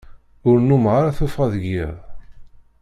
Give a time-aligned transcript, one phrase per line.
[0.47, 1.95] Ur nnumeɣ ara tuffɣa deg iḍ.